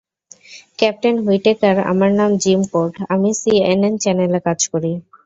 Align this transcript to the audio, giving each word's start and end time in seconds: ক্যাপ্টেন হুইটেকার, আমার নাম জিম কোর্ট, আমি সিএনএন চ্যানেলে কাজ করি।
ক্যাপ্টেন 0.79 1.15
হুইটেকার, 1.23 1.75
আমার 1.91 2.11
নাম 2.19 2.31
জিম 2.43 2.61
কোর্ট, 2.71 2.93
আমি 3.13 3.29
সিএনএন 3.41 3.93
চ্যানেলে 4.03 4.39
কাজ 4.47 4.59
করি। 4.71 4.91